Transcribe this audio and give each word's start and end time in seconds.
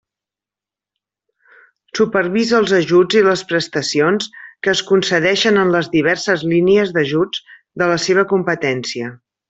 Supervisa 1.99 2.55
els 2.61 2.73
ajuts 2.79 3.19
i 3.21 3.21
les 3.29 3.45
prestacions 3.51 4.31
que 4.39 4.75
es 4.75 4.83
concedeixen 4.91 5.63
en 5.67 5.77
les 5.79 5.93
diverses 5.99 6.47
línies 6.55 6.97
d'ajuts 6.99 7.45
de 7.83 7.93
la 7.95 8.03
seva 8.11 8.27
competència. 8.37 9.17